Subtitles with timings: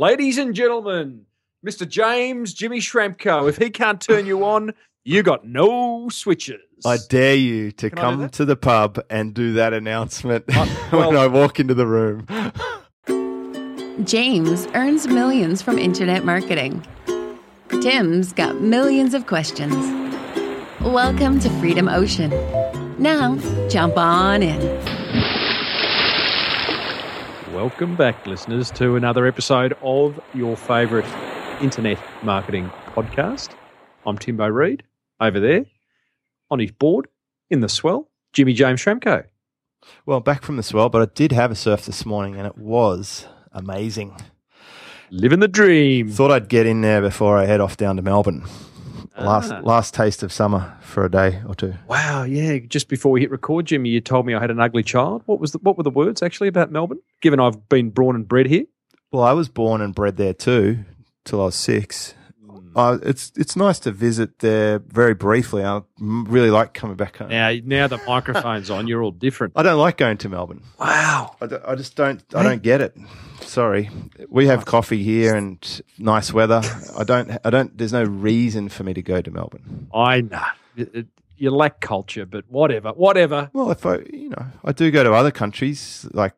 [0.00, 1.22] Ladies and gentlemen,
[1.66, 1.86] Mr.
[1.86, 3.48] James Jimmy Schramko.
[3.48, 4.72] If he can't turn you on,
[5.04, 6.60] you got no switches.
[6.86, 11.16] I dare you to Can come to the pub and do that announcement Uh, when
[11.16, 12.28] I walk into the room.
[14.04, 16.86] James earns millions from internet marketing.
[17.82, 19.74] Tim's got millions of questions.
[20.80, 22.30] Welcome to Freedom Ocean.
[23.02, 23.36] Now,
[23.68, 24.97] jump on in.
[27.58, 31.04] Welcome back, listeners, to another episode of your favourite
[31.60, 33.48] internet marketing podcast.
[34.06, 34.84] I'm Timbo Reid
[35.18, 35.64] over there
[36.52, 37.08] on his board
[37.50, 39.24] in the swell, Jimmy James Schramko.
[40.06, 42.56] Well, back from the swell, but I did have a surf this morning and it
[42.56, 44.16] was amazing.
[45.10, 46.10] Living the dream.
[46.10, 48.44] Thought I'd get in there before I head off down to Melbourne.
[49.20, 49.60] Last Ah.
[49.62, 51.74] last taste of summer for a day or two.
[51.88, 52.58] Wow, yeah.
[52.58, 55.22] Just before we hit record, Jimmy, you told me I had an ugly child.
[55.26, 57.00] What was the, what were the words actually about Melbourne?
[57.20, 58.64] Given I've been born and bred here.
[59.10, 60.84] Well, I was born and bred there too,
[61.24, 62.14] till I was six.
[62.76, 65.64] Uh, it's it's nice to visit there very briefly.
[65.64, 67.28] I really like coming back home.
[67.30, 69.52] Now, now the microphone's on, you're all different.
[69.56, 70.62] I don't like going to Melbourne.
[70.78, 71.36] Wow.
[71.40, 72.22] I, d- I just don't.
[72.34, 72.96] I don't get it.
[73.40, 73.88] Sorry,
[74.28, 76.60] we have coffee here and nice weather.
[76.98, 77.30] I don't.
[77.44, 77.76] I don't.
[77.78, 79.88] There's no reason for me to go to Melbourne.
[79.94, 80.44] I know.
[80.76, 81.06] It- it-
[81.40, 83.48] you lack culture, but whatever, whatever.
[83.52, 86.32] Well, if I, you know, I do go to other countries, like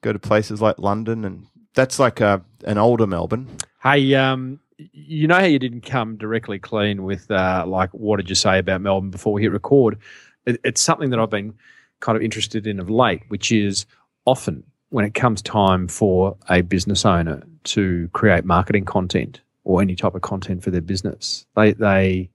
[0.00, 3.46] go to places like London, and that's like a an older Melbourne.
[3.82, 8.28] Hey, um, you know how you didn't come directly clean with uh, like what did
[8.28, 9.98] you say about Melbourne before we hit record?
[10.46, 11.54] It, it's something that I've been
[12.00, 13.86] kind of interested in of late, which is
[14.24, 19.96] often when it comes time for a business owner to create marketing content or any
[19.96, 22.30] type of content for their business, they they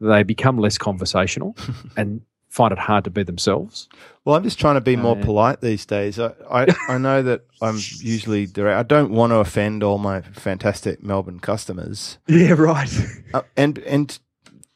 [0.00, 1.56] they become less conversational
[1.96, 3.88] and find it hard to be themselves.
[4.24, 6.18] Well, I'm just trying to be more Uh, polite these days.
[6.18, 8.78] I, I, I know that I'm usually direct.
[8.78, 12.18] I don't want to offend all my fantastic Melbourne customers.
[12.26, 12.92] Yeah, right.
[13.32, 14.18] Uh, and and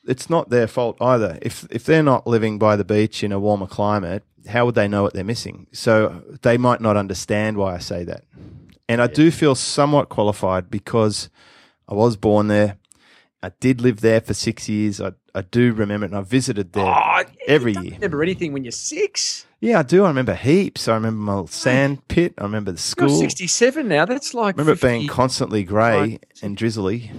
[0.07, 1.39] it's not their fault either.
[1.43, 4.89] If if they're not living by the beach in a warmer climate, how would they
[4.89, 5.67] know what they're missing?
[5.73, 8.25] So they might not understand why I say that.
[8.89, 11.31] And I do feel somewhat qualified because
[11.89, 12.77] I was born there.
[13.45, 15.01] I did live there for six years.
[15.01, 17.95] I I do remember it, and I visited there Oh, every you don't year.
[17.95, 19.47] remember anything when you're six?
[19.61, 20.05] Yeah, I do.
[20.05, 20.89] I remember heaps.
[20.89, 22.35] I remember my sand pit.
[22.39, 23.19] I remember the You're school.
[23.19, 24.05] 67 now.
[24.07, 24.43] That's like.
[24.43, 27.11] I like remember it being constantly grey and drizzly.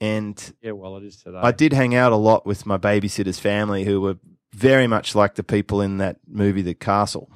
[0.00, 1.38] And Yeah, well, it is today.
[1.42, 4.16] I did hang out a lot with my babysitter's family, who were
[4.54, 7.30] very much like the people in that movie, The Castle.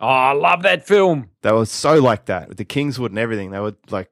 [0.00, 1.30] oh, I love that film.
[1.42, 3.50] They were so like that with the Kingswood and everything.
[3.52, 4.10] They were like,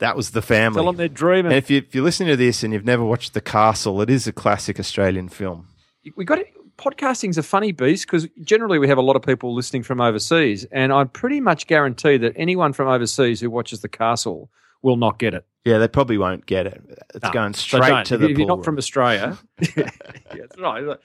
[0.00, 0.76] that was the family.
[0.76, 1.52] Tell them they're dreaming.
[1.52, 4.10] and if, you, if you're listening to this and you've never watched The Castle, it
[4.10, 5.68] is a classic Australian film.
[6.16, 6.48] we got it.
[6.76, 10.64] Podcasting's a funny beast because generally we have a lot of people listening from overseas,
[10.72, 14.50] and I pretty much guarantee that anyone from overseas who watches The Castle
[14.82, 15.44] will not get it.
[15.66, 16.82] Yeah, they probably won't get it.
[17.14, 18.78] It's No, going straight to if, the if you're pool not from.
[18.78, 19.36] Australia,
[19.76, 19.90] yeah,
[20.34, 20.96] that's right.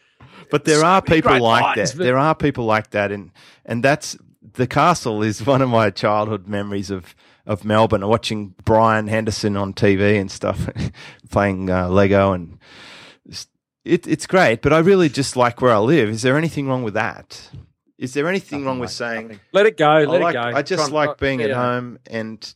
[0.50, 1.97] But there So are people like lines, that.
[1.97, 3.31] but- There are people like that, and
[3.66, 4.17] and that's
[4.53, 7.13] the castle is one of my childhood memories of
[7.45, 8.06] of Melbourne.
[8.07, 10.69] Watching Brian Henderson on TV and stuff,
[11.29, 12.57] playing uh, Lego, and
[13.28, 13.50] just-
[13.83, 14.61] it, it's great.
[14.61, 16.09] But I really just like where I live.
[16.09, 17.50] Is there anything wrong with that?
[17.97, 19.39] Is there anything wrong with saying Nothing.
[19.53, 19.88] Let it go.
[19.89, 20.57] I, Let like, it go.
[20.57, 21.55] I just Try and- like being at yeah.
[21.55, 22.53] home, and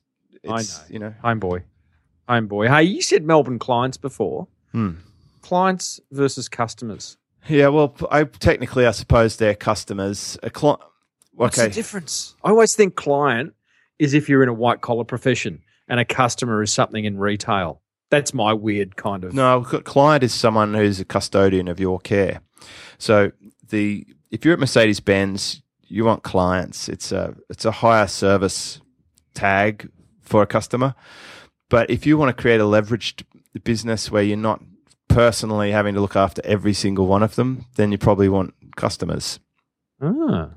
[0.50, 0.86] I it's know.
[0.90, 1.64] you know Homeboy.
[2.28, 2.68] Homeboy.
[2.68, 4.48] Hey, you said Melbourne clients before.
[4.72, 4.92] Hmm.
[5.42, 7.18] Clients versus customers.
[7.48, 7.70] yeah.
[7.70, 10.38] Well, I technically I suppose they're customers.
[10.44, 10.76] A cli-
[11.34, 11.70] What's okay.
[11.70, 12.36] the difference?
[12.44, 13.54] I always think client
[14.00, 17.82] is if you're in a white collar profession and a customer is something in retail.
[18.10, 19.34] That's my weird kind of.
[19.34, 22.42] No, client is someone who's a custodian of your care.
[22.98, 23.32] So
[23.70, 26.90] the if you're at Mercedes Benz, you want clients.
[26.90, 28.82] It's a it's a higher service
[29.36, 29.90] tag
[30.22, 30.96] for a customer.
[31.70, 33.24] But if you want to create a leveraged
[33.64, 34.62] business where you're not
[35.08, 39.40] personally having to look after every single one of them, then you probably want customers.
[40.02, 40.52] Ah.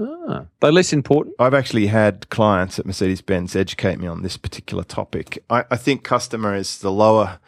[0.00, 0.44] Ah.
[0.60, 1.34] They're less important.
[1.38, 5.42] I've actually had clients at Mercedes Benz educate me on this particular topic.
[5.50, 7.38] I, I think customer is the lower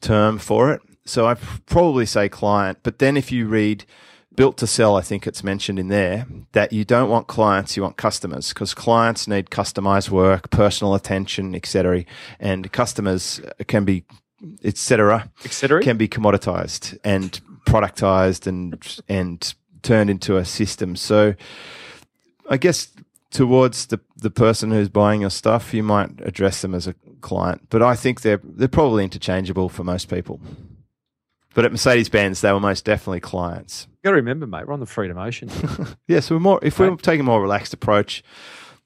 [0.00, 0.82] term for it.
[1.04, 1.34] So I
[1.66, 2.78] probably say client.
[2.82, 3.84] But then if you read
[4.34, 7.82] built to sell, I think it's mentioned in there that you don't want clients, you
[7.82, 12.04] want customers because clients need customized work, personal attention, etc.
[12.38, 14.04] And customers can be,
[14.62, 15.82] etc Etc.
[15.82, 19.54] can be commoditized and productized and and
[19.88, 20.96] turned into a system.
[20.96, 21.34] So
[22.48, 22.88] I guess
[23.30, 27.68] towards the the person who's buying your stuff, you might address them as a client.
[27.70, 30.40] But I think they're they're probably interchangeable for most people.
[31.54, 33.88] But at Mercedes Benz, they were most definitely clients.
[33.90, 35.50] You got to remember, mate, we're on the Freedom Ocean.
[36.06, 37.02] Yeah, so we're more if we're Right.
[37.02, 38.22] taking a more relaxed approach,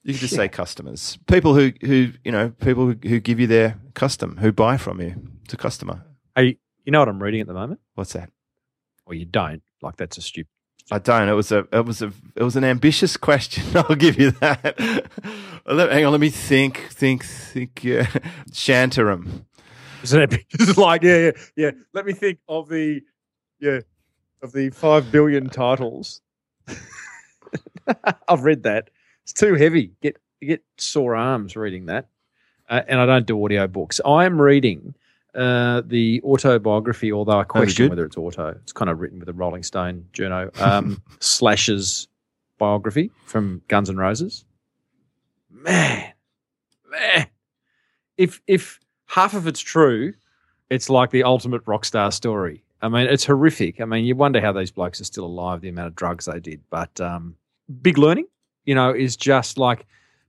[0.03, 3.47] You could just say customers, people who who you know, people who, who give you
[3.47, 5.13] their custom, who buy from you.
[5.45, 6.03] It's a customer.
[6.35, 7.79] Hey, you know what I'm reading at the moment?
[7.95, 8.29] What's that?
[9.05, 9.61] Well, you don't.
[9.81, 10.49] Like that's a stupid.
[10.91, 11.29] I don't.
[11.29, 13.63] It was a it was a it was an ambitious question.
[13.75, 15.07] I'll give you that.
[15.65, 17.83] Hang on, let me think, think, think.
[17.83, 18.03] Yeah,
[18.51, 19.45] Shantaram.
[20.03, 21.71] It's like yeah, yeah, yeah.
[21.93, 23.01] Let me think of the
[23.59, 23.79] yeah
[24.41, 26.21] of the five billion titles.
[28.27, 28.89] I've read that.
[29.23, 29.93] It's too heavy.
[30.01, 32.07] Get get sore arms reading that.
[32.69, 34.01] Uh, and I don't do audio books.
[34.05, 34.95] I am reading
[35.35, 38.49] uh, the autobiography, although I question whether it's auto.
[38.49, 40.59] It's kind of written with a Rolling Stone journo.
[40.61, 42.07] Um, Slash's
[42.57, 44.45] biography from Guns N' Roses.
[45.49, 46.11] Man,
[46.89, 47.27] man,
[48.17, 50.13] if if half of it's true,
[50.69, 52.63] it's like the ultimate rock star story.
[52.81, 53.79] I mean, it's horrific.
[53.79, 56.39] I mean, you wonder how these blokes are still alive, the amount of drugs they
[56.39, 56.61] did.
[56.69, 57.35] But um,
[57.81, 58.25] big learning,
[58.65, 59.85] you know, is just like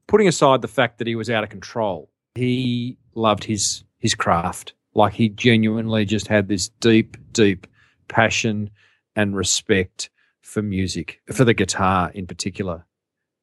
[0.07, 2.11] putting aside the fact that he was out of control.
[2.37, 4.75] He loved his his craft.
[4.95, 7.67] Like he genuinely just had this deep, deep
[8.09, 8.71] passion
[9.17, 10.11] and respect
[10.41, 12.85] for music, for the guitar in particular.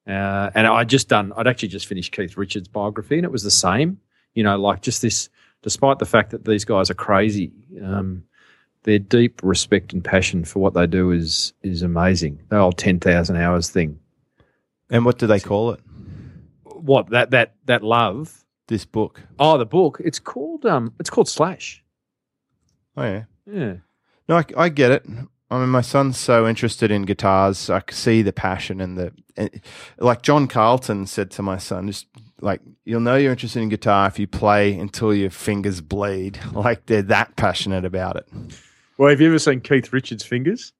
[0.06, 1.32] Uh, and I just done.
[1.36, 4.00] I'd actually just finished Keith Richards' biography, and it was the same.
[4.34, 5.28] You know, like just this.
[5.62, 7.52] Despite the fact that these guys are crazy,
[7.84, 8.24] um,
[8.82, 12.40] their deep respect and passion for what they do is is amazing.
[12.48, 13.98] The old ten thousand hours thing.
[14.90, 15.80] And what do they call it?
[16.64, 18.41] What that that that love?
[18.72, 19.20] This book.
[19.38, 20.00] Oh, the book.
[20.02, 20.94] It's called um.
[20.98, 21.84] It's called Slash.
[22.96, 23.24] Oh yeah.
[23.44, 23.74] Yeah.
[24.30, 25.04] No, I, I get it.
[25.50, 27.68] I mean, my son's so interested in guitars.
[27.68, 29.60] I c- see the passion and the, and,
[29.98, 32.06] like John Carlton said to my son, just
[32.40, 36.40] like you'll know you're interested in guitar if you play until your fingers bleed.
[36.54, 38.26] Like they're that passionate about it.
[38.96, 40.72] Well, have you ever seen Keith Richards' fingers?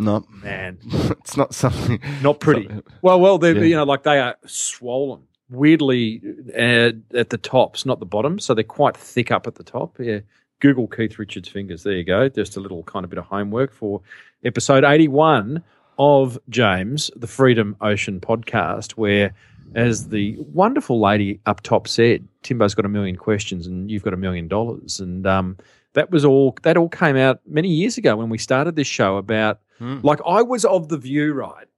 [0.00, 2.00] No, Man, it's not something.
[2.22, 2.66] not pretty.
[2.66, 3.62] something- Well, well, they're Yeah.
[3.62, 6.22] you know like they are swollen, weirdly
[6.56, 9.98] uh, at the tops, not the bottom, so they're quite thick up at the top.
[9.98, 10.20] Yeah,
[10.60, 11.82] Google Keith Richards' fingers.
[11.82, 12.28] There you go.
[12.28, 14.00] Just a little kind of bit of homework for
[14.44, 15.62] episode eighty-one
[15.98, 19.34] of James, the Freedom Ocean podcast, where.
[19.72, 24.12] As the wonderful lady up top said, Timbo's got a million questions and you've got
[24.12, 24.98] a million dollars.
[24.98, 25.58] And um,
[25.92, 29.16] that was all, that all came out many years ago when we started this show
[29.16, 30.00] about Hmm.
[30.02, 31.68] like I was of the view, right?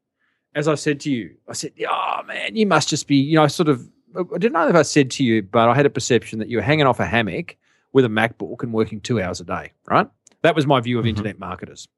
[0.55, 3.45] As I said to you, I said, "Oh man, you must just be," you know,
[3.45, 3.89] I sort of.
[4.15, 6.59] I didn't know if I said to you, but I had a perception that you
[6.59, 7.57] were hanging off a hammock
[7.95, 10.07] with a MacBook and working two hours a day, right?
[10.43, 11.09] That was my view of Mhm.
[11.11, 11.89] internet marketers,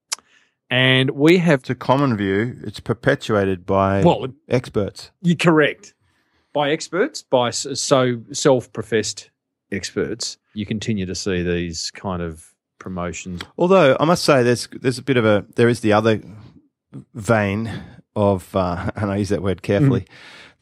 [0.70, 1.60] and we have.
[1.60, 2.56] It's a common view.
[2.64, 5.10] It's perpetuated by Well, experts.
[5.22, 5.94] you're correct.
[6.52, 9.30] By experts, by so self-professed
[9.72, 13.42] experts, you continue to see these kind of promotions.
[13.58, 16.20] Although I must say, there's there's a bit of a there is the other
[17.14, 17.70] vein
[18.16, 20.02] of, uh, and I use that word carefully.
[20.02, 20.08] Mm.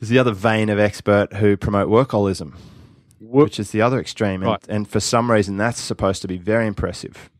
[0.00, 2.54] There's the other vein of expert who promote workaholism,
[3.20, 4.66] Wo- which is the other extreme, and, Right.
[4.68, 7.30] and for some reason that's supposed to be very impressive.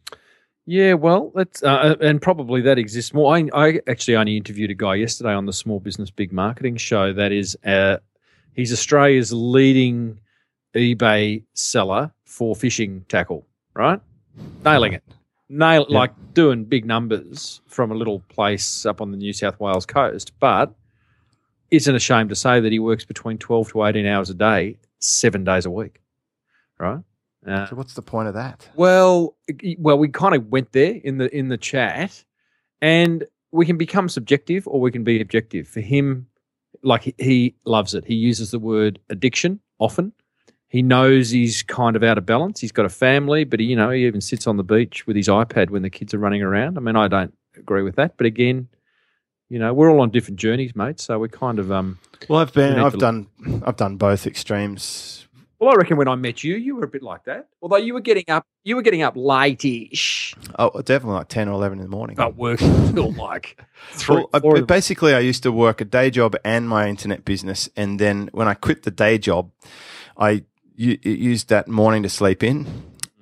[0.64, 3.34] Yeah, well, that's uh, and probably that exists more.
[3.36, 7.12] I, I actually only interviewed a guy yesterday on the Small Business Big Marketing show.
[7.12, 7.96] That is, uh,
[8.54, 10.18] he's Australia's leading
[10.76, 13.44] eBay seller for fishing tackle.
[13.74, 13.98] Right,
[14.64, 15.02] nailing it,
[15.52, 15.98] nail Yeah.
[15.98, 20.32] like doing big numbers from a little place up on the New South Wales coast.
[20.40, 20.74] But
[21.70, 25.44] isn't ashamed to say that he works between twelve to eighteen hours a day, seven
[25.44, 26.00] days a week.
[26.78, 27.00] Right.
[27.46, 28.68] Uh, So what's the point of that?
[28.76, 29.36] well,
[29.78, 32.24] well, we kind of went there in the in the chat,
[32.80, 35.68] and we can become subjective or we can be objective.
[35.68, 36.26] For him,
[36.82, 38.04] like he, he loves it.
[38.04, 40.12] He uses the word addiction often.
[40.72, 42.58] He knows he's kind of out of balance.
[42.58, 45.16] He's got a family, but he, you know, he even sits on the beach with
[45.16, 46.78] his iPad when the kids are running around.
[46.78, 48.68] I mean, I don't agree with that, but again,
[49.50, 50.98] you know, we're all on different journeys, mate.
[50.98, 51.98] So we're kind of um.
[52.26, 53.26] Well, I've been, I've done,
[53.66, 55.28] I've done both extremes.
[55.58, 57.48] Well, I reckon when I met you, you were a bit like that.
[57.60, 60.34] Although you were getting up, you were getting up late-ish.
[60.58, 62.16] Oh, definitely like ten or eleven in the morning.
[62.16, 63.60] but working till like
[63.90, 66.66] three, Well, I- four in the- basically, I used to work a day job and
[66.66, 69.50] my internet business, and then when I quit the day job,
[70.16, 70.44] I
[70.76, 72.66] used that morning to sleep in,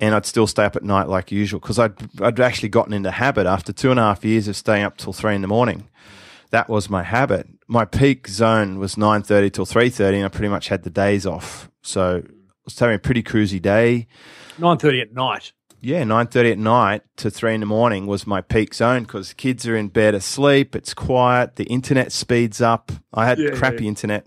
[0.01, 3.11] and I'd still stay up at night like usual because I'd I'd actually gotten into
[3.11, 5.89] habit after two and a half years of staying up till three in the morning.
[6.51, 7.47] That was my habit.
[7.69, 10.91] My peak zone was nine thirty till three thirty, and I pretty much had the
[10.91, 11.71] days off.
[11.83, 12.31] So I
[12.65, 14.07] was having a pretty cruisy day.
[14.59, 15.53] nine thirty at night.
[15.83, 19.33] Yeah, nine thirty at night to three in the morning was my peak zone because
[19.33, 20.77] kids are in bed asleep.
[20.77, 21.57] It's quiet.
[21.57, 22.93] The internet speeds up.
[23.15, 23.89] I had Yeah, crappy yeah.
[23.89, 24.27] internet,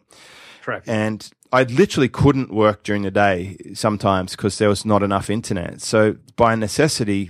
[0.61, 0.87] Traffic.
[0.87, 5.81] and I literally couldn't work during the day sometimes because there was not enough internet.
[5.81, 7.29] So by necessity,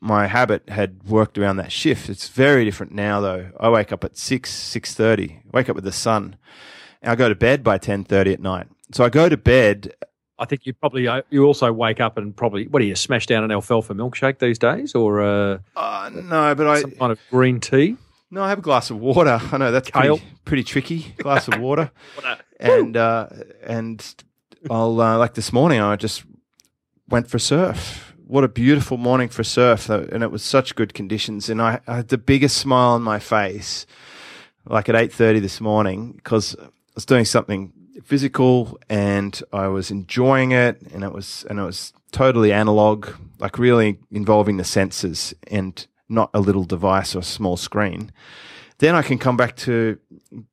[0.00, 2.08] my habit had worked around that shift.
[2.08, 3.50] It's very different now, though.
[3.60, 5.42] I wake up at six six thirty.
[5.52, 6.36] Wake up with the sun,
[7.02, 8.66] I go to bed by ten thirty at night.
[8.92, 9.92] So I go to bed.
[10.38, 13.26] I think you probably uh, you also wake up and probably what do you smash
[13.26, 17.18] down an alfalfa milkshake these days or uh, Uh, no, but I some kind of
[17.30, 17.96] green tea?
[18.30, 19.38] no, I have a glass of water.
[19.52, 20.16] I know that's Kale.
[20.16, 21.14] pretty, pretty tricky.
[21.18, 21.90] Glass of water,
[22.60, 23.28] and uh,
[23.62, 24.14] and
[24.70, 25.80] I'll uh, like this morning.
[25.80, 26.24] I just
[27.08, 28.14] went for surf.
[28.26, 31.50] What a beautiful morning for surf, and it was such good conditions.
[31.50, 33.86] And I, I had the biggest smile on my face,
[34.66, 37.72] like at eight thirty this morning, because I was doing something
[38.04, 43.58] physical and I was enjoying it, and it was and it was totally analog, like
[43.58, 48.12] really involving the senses and not a little device or a small screen.
[48.80, 49.98] Then I can come back to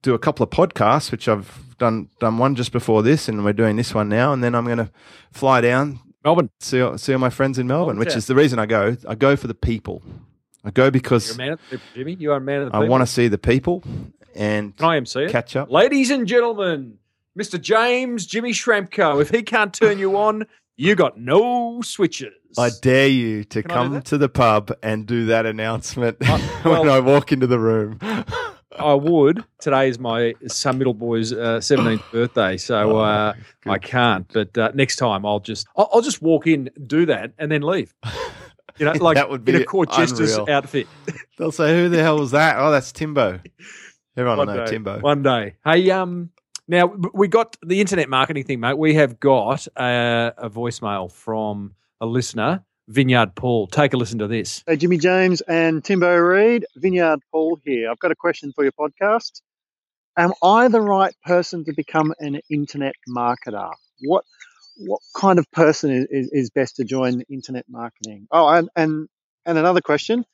[0.02, 3.54] do a couple of podcasts, which I've done done one just before this, and we're
[3.54, 4.34] doing this one now.
[4.34, 4.92] And then I'm going to
[5.32, 8.18] fly down Melbourne, see all, see all my friends in Melbourne, Oh, which yeah.
[8.18, 8.98] is the reason I go.
[9.08, 10.02] I go for the people.
[10.66, 12.14] I go you're a because man of the people, Jimmy.
[12.20, 13.84] You are a man of the I want to see the people
[14.36, 15.32] and Can I MC it?
[15.32, 15.72] catch up.
[15.72, 16.98] Ladies and gentlemen,
[17.40, 17.62] Mr.
[17.62, 19.22] James Jimmy Schramko.
[19.22, 20.46] If he can't turn you on,
[20.78, 22.34] you got no switches.
[22.58, 26.88] I dare you to Can come to the pub and do that announcement Uh, when
[26.90, 28.00] I walk into the room.
[28.80, 29.44] I would.
[29.60, 33.72] Today is my son, middle boy's uh, 17th birthday, so Oh, uh, good.
[33.74, 34.32] I can't.
[34.32, 37.62] But uh, next time, I'll just I'll, I'll just walk in, do that, and then
[37.64, 37.94] leave.
[38.78, 40.88] You know, like That would in a court jester's outfit.
[41.40, 43.40] They'll say, "Who the hell was that?" Oh, that's Timbo.
[44.18, 44.72] Everyone will One know day.
[44.72, 45.00] Timbo.
[45.00, 45.56] One day.
[45.64, 46.30] Hey, um,
[46.68, 48.78] now we got the internet marketing thing, mate.
[48.78, 53.68] We have got uh, a voicemail from a listener, Vineyard Paul.
[53.68, 54.64] Take a listen to this.
[54.68, 57.90] Hey, Jimmy James and Timbo Reid, Vineyard Paul here.
[57.90, 59.42] I've got a question for your podcast.
[60.18, 63.72] Am I the right person to become an internet marketer?
[64.02, 64.26] What
[64.80, 68.28] what kind of person is, is, is best to join internet marketing?
[68.32, 69.08] Oh, and, and
[69.46, 70.26] and another question: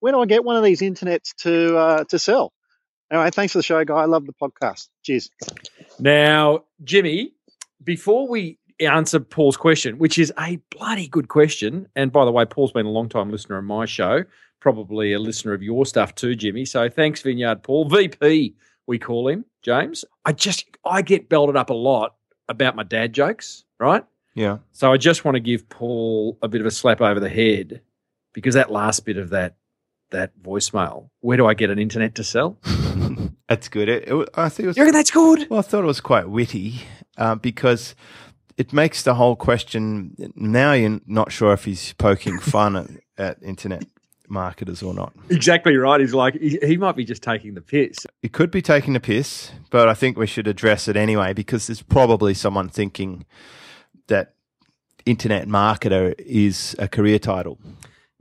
[0.00, 2.52] When do I get one of these internets to uh, to sell?
[3.12, 3.96] Anyway, thanks for the show, guy.
[3.96, 4.88] I love the podcast.
[5.02, 5.30] Cheers.
[5.98, 7.34] Now, Jimmy,
[7.84, 12.46] before we answer Paul's question, which is a bloody good question, and by the way,
[12.46, 14.24] Paul's been a long time listener of my show,
[14.60, 16.64] probably a listener of your stuff too, Jimmy.
[16.64, 17.86] So thanks, Vineyard Paul.
[17.86, 18.54] VP,
[18.86, 20.06] we call him, James.
[20.24, 22.14] I just, I get belted up a lot
[22.48, 24.04] about my dad jokes, right?
[24.34, 24.58] Yeah.
[24.72, 27.82] So I just want to give Paul a bit of a slap over the head
[28.32, 29.56] because that last bit of that
[30.12, 31.08] that voicemail.
[31.20, 32.58] Where do I get an internet to sell?
[33.48, 33.88] That's good.
[33.88, 34.76] It, it, I think it was.
[34.76, 35.50] You reckon that's good?
[35.50, 36.80] Well, I thought it was quite witty
[37.18, 37.94] uh, because
[38.56, 40.32] it makes the whole question.
[40.34, 42.88] Now you're not sure if he's poking fun at,
[43.18, 43.84] at internet
[44.26, 45.12] marketers or not.
[45.28, 46.00] Exactly right.
[46.00, 48.06] He's like he, he might be just taking the piss.
[48.22, 51.66] It could be taking the piss, but I think we should address it anyway because
[51.66, 53.26] there's probably someone thinking
[54.06, 54.34] that
[55.04, 57.58] internet marketer is a career title.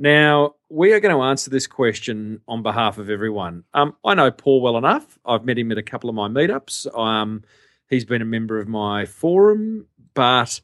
[0.02, 3.66] Now we are going to answer this question on behalf of everyone.
[3.72, 5.20] Um, I know Paul well enough.
[5.24, 6.98] I've met him at a couple of my meetups.
[6.98, 7.44] Um,
[7.88, 10.60] he's been a member of my forum, but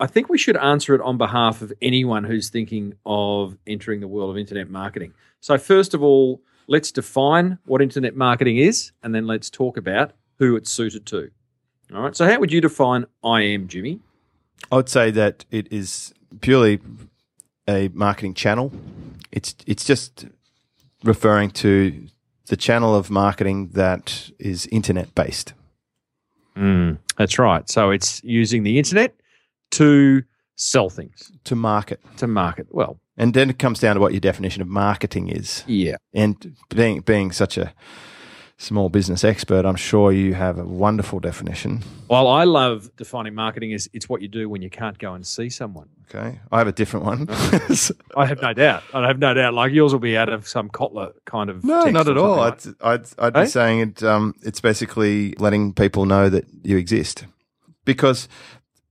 [0.00, 4.08] I think we should answer it on behalf of anyone who's thinking of entering the
[4.08, 5.12] world of internet marketing.
[5.40, 10.12] So, first of all, let's define what internet marketing is, and then let's talk about
[10.38, 11.30] who it's suited to.
[11.94, 12.16] All right.
[12.16, 14.00] So, how would you define I am, Jimmy?
[14.72, 16.80] I would say that it is purely
[17.70, 18.72] a marketing channel.
[19.32, 20.26] It's it's just
[21.04, 22.06] referring to
[22.46, 25.54] the channel of marketing that is internet based.
[26.56, 27.68] Mm, that's right.
[27.70, 29.14] So, it's using the internet
[29.72, 30.22] to
[30.56, 32.00] sell things, To market.
[32.18, 32.66] to market.
[32.70, 35.64] Well, And then it comes down to what your definition of marketing is.
[35.66, 35.96] yeah.
[36.12, 37.72] And being being such a
[38.58, 41.80] small business expert, I'm sure you have a wonderful definition.
[42.08, 45.24] Well, I love defining marketing as it's what you do when you can't go and
[45.26, 45.88] see someone.
[46.12, 46.40] Okay.
[46.50, 47.26] I have a different one.
[48.16, 48.82] I have no doubt.
[48.92, 49.54] I have no doubt.
[49.54, 51.62] Like yours will be out of some Kotler kind of.
[51.64, 52.40] No, not at all.
[52.40, 53.42] I'd, like- I'd, I'd Eh?
[53.42, 54.02] be saying it.
[54.02, 57.26] Um, it's basically letting people know that you exist,
[57.84, 58.28] because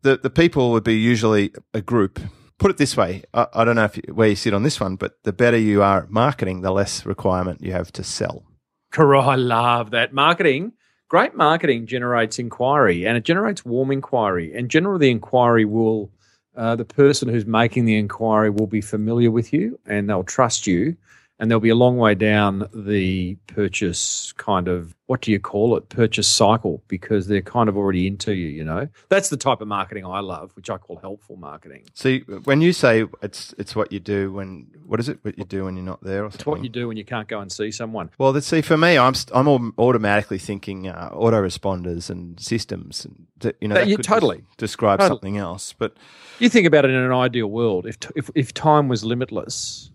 [0.01, 2.19] the the people would be usually a group.
[2.57, 4.79] Put it this way: I, I don't know if you, where you sit on this
[4.79, 8.43] one, but the better you are at marketing, the less requirement you have to sell.
[8.91, 9.27] Correct.
[9.27, 10.13] I love that.
[10.13, 10.71] Marketing,
[11.09, 14.53] great marketing generates inquiry and it generates warm inquiry.
[14.55, 16.11] And generally, the inquiry will,
[16.60, 20.68] uh, the person who's making the inquiry will be familiar with you and they'll trust
[20.68, 20.98] you.
[21.41, 25.77] And they'll be a long way down the purchase kind of, what do you call
[25.77, 25.88] it?
[25.88, 28.89] Purchase cycle because they're kind of already into you, you know?
[29.08, 31.86] That's the type of marketing I love, which I call helpful marketing.
[31.93, 35.19] See, when you say it's it's what you do when what is it?
[35.24, 37.27] What you do when you're not there, or It's what you do when you can't
[37.29, 38.10] go and see someone.
[38.17, 38.62] Well, let's see.
[38.62, 43.86] For me, I'm I'm automatically thinking uh, autoresponders and systems, and th- you know, That-
[43.86, 44.38] that you- totally.
[44.39, 45.15] des- describe Totally.
[45.15, 45.74] something else.
[45.77, 45.96] But
[46.39, 47.86] You think about it in an ideal world.
[47.86, 49.91] If, t- if if time was limitless,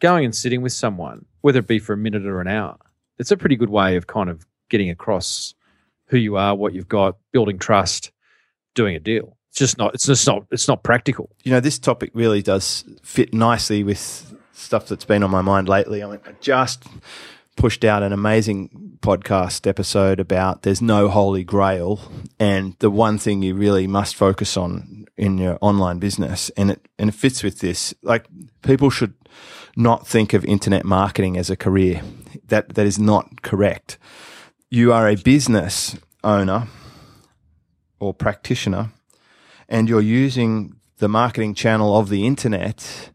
[0.00, 2.76] going and sitting with someone, whether it be for a minute or an hour,
[3.18, 5.54] it's a pretty good way of kind of getting across
[6.06, 8.12] who you are, what you've got, building trust,
[8.74, 9.36] doing a deal.
[9.50, 9.94] It's just not.
[9.94, 10.46] It's just not.
[10.50, 11.30] It's not practical.
[11.42, 15.68] You know, this topic really does fit nicely with stuff that's been on my mind
[15.68, 16.02] lately.
[16.02, 16.84] I, mean, I just
[17.56, 22.00] pushed out an amazing podcast episode about there's no holy grail
[22.38, 26.86] and the one thing you really must focus on in your online business and it
[26.98, 28.26] and it fits with this like
[28.62, 29.14] people should
[29.76, 32.02] not think of internet marketing as a career
[32.48, 33.98] that that is not correct
[34.70, 36.66] you are a business owner
[38.00, 38.90] or practitioner
[39.68, 43.10] and you're using the marketing channel of the internet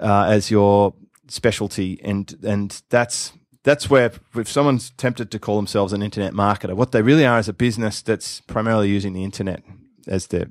[0.00, 0.94] uh, as your
[1.28, 3.32] specialty and and that's
[3.64, 7.38] that's where if someone's tempted to call themselves an internet marketer, what they really are
[7.38, 9.62] is a business that's primarily using the internet
[10.06, 10.46] as their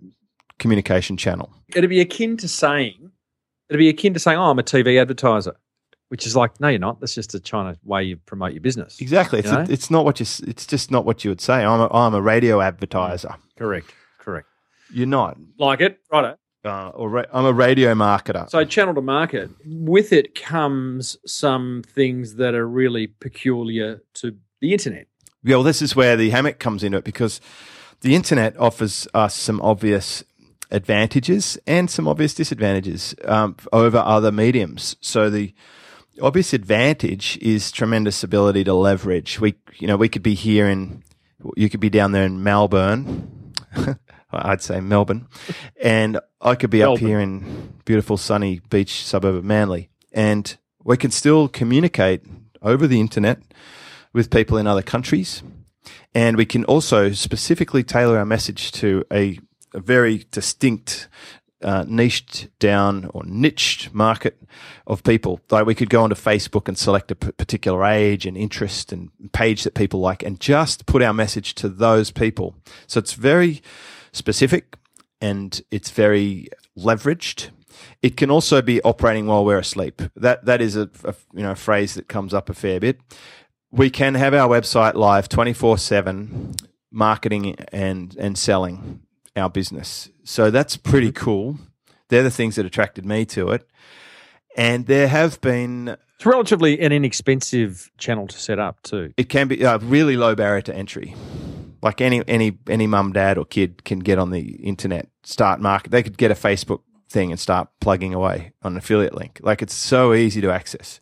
[0.58, 1.54] communication channel.
[1.76, 3.12] It'd be akin to saying,
[3.74, 5.56] it'd be akin to saying, "Oh, I'm a TV advertiser,"
[6.10, 7.00] which is like, no, you're not.
[7.00, 9.02] That's just a China way you promote your business.
[9.02, 9.40] Exactly.
[9.40, 10.26] It's, a, it's not what you.
[10.48, 11.64] It's just not what you would say.
[11.66, 13.36] I'm a, I'm a radio advertiser.
[13.58, 13.94] Correct.
[14.20, 14.48] Correct.
[14.92, 15.38] You're not.
[15.58, 16.38] Like it, righto.
[16.64, 18.50] Uh, or ra- I'm a radio marketer.
[18.50, 19.50] So channel to market.
[19.66, 25.08] With it comes some things that are really peculiar to the internet.
[25.44, 27.42] Yeah, well, this is where the hammock comes into it because
[28.00, 30.24] the internet offers us some obvious
[30.74, 34.98] advantages and some obvious disadvantages um, over other mediums.
[35.00, 35.54] So the
[36.22, 39.40] obvious advantage is tremendous ability to leverage.
[39.40, 41.04] We, you know, we could be here in,
[41.56, 43.54] you could be down there in Melbourne.
[44.36, 45.28] I'd say Melbourne,
[45.80, 50.98] and I could be up here in beautiful sunny beach suburb of Manly, and we
[50.98, 52.24] can still communicate
[52.64, 53.40] over the internet
[54.12, 55.44] with people in other countries.
[56.16, 59.40] And we can also specifically tailor our message to a,
[59.74, 61.08] a very distinct,
[61.62, 64.42] uh, niched down or niched market
[64.86, 65.40] of people.
[65.50, 69.10] Like we could go onto Facebook and select a p- particular age and interest and
[69.32, 72.56] page that people like and just put our message to those people.
[72.88, 73.62] So it's very
[74.12, 74.78] specific
[75.22, 77.50] and it's very leveraged.
[78.02, 80.02] It can also be operating while we're asleep.
[80.16, 83.00] That that is a, a you know a phrase that comes up a fair bit.
[83.72, 86.54] We can have our website live twenty four seven,
[86.92, 89.02] marketing and and selling
[89.36, 90.10] our business.
[90.24, 91.58] So that's pretty cool.
[92.10, 93.68] They're the things that attracted me to it.
[94.56, 99.14] And there have been It's relatively an inexpensive channel to set up too.
[99.18, 101.16] it can be a really low barrier to entry.
[101.82, 105.92] Like any any any mum, dad, or kid can get on the internet, start market.
[105.92, 109.40] They could get a Facebook thing and start plugging away on an affiliate link.
[109.44, 111.02] Like it's so easy to access.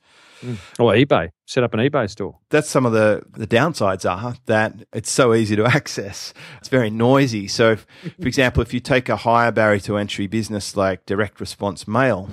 [0.79, 1.29] Or eBay.
[1.45, 2.37] Set up an eBay store.
[2.49, 6.33] That's some of the the downsides are that it's so easy to access.
[6.59, 7.47] It's very noisy.
[7.47, 7.85] So, if,
[8.19, 12.29] for example, if you take a higher barrier to entry business like direct response mail,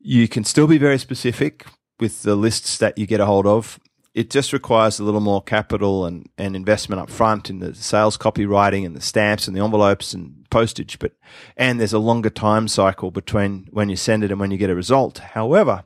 [0.00, 1.66] you can still be very specific
[1.98, 3.80] with the lists that you get a hold of.
[4.14, 8.16] It just requires a little more capital and, and investment up front in the sales
[8.16, 11.00] copywriting and the stamps and the envelopes and postage.
[11.00, 11.14] But,
[11.56, 14.70] and there's a longer time cycle between when you send it and when you get
[14.70, 15.18] a result.
[15.18, 15.82] However,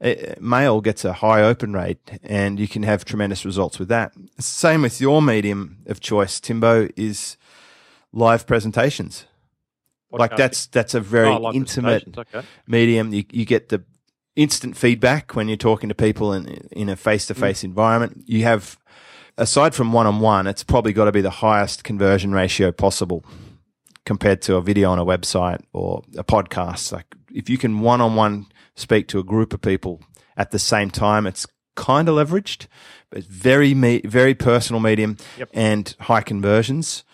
[0.00, 4.12] eh, mail gets a high open rate and you can have tremendous results with that.
[4.38, 7.36] Same with your medium of choice, Timbo, is
[8.12, 9.26] live presentations.
[10.10, 12.42] Like that's, that's a very Oh, intimate Okay.
[12.66, 13.12] medium.
[13.12, 13.82] You, you get the
[14.36, 18.22] instant feedback when you're talking to people in, in a face to face environment.
[18.26, 18.78] You have,
[19.36, 23.22] aside from one on one, it's probably got to be the highest conversion ratio possible
[24.06, 26.90] compared to a video on a website or a podcast.
[26.92, 30.00] Like if you can one on one speak to a group of people
[30.36, 31.46] at the same time, it's
[31.76, 32.66] kind of leveraged,
[33.10, 35.48] but it's very, me- very personal medium Yep.
[35.54, 37.04] and high conversions.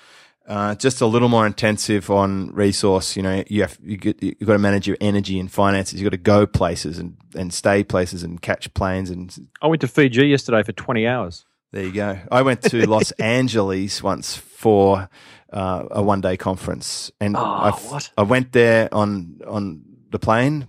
[0.47, 3.17] Uh, just a little more intensive on resource.
[3.17, 5.95] You know, you have you get you got to manage your energy and finances.
[5.99, 9.09] You've got to go places and and stay places and catch planes.
[9.09, 11.47] And I went to Fiji yesterday for 20 hours.
[11.73, 12.19] there you go.
[12.31, 15.09] I went to Los Angeles once for
[15.51, 18.11] uh, a one day conference, and Oh, I f- what?
[18.19, 19.83] I went there on on
[20.15, 20.69] the plane.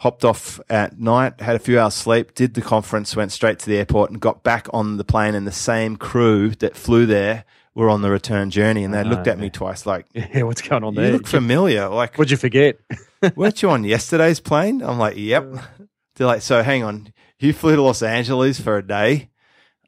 [0.00, 3.66] Hopped off at night, had a few hours sleep, did the conference, went straight to
[3.66, 5.34] the airport, and got back on the plane.
[5.34, 9.26] And the same crew that flew there were on the return journey, and they looked
[9.26, 11.06] at me ah, twice like, Yeah, what's going on there?
[11.06, 11.88] you look familiar.
[11.88, 12.78] Like, What'd you forget?
[13.36, 14.82] weren't you on yesterday's plane?
[14.82, 15.46] I'm like, yep.
[16.16, 19.30] They're like, so hang on, you flew to Los Angeles for a day?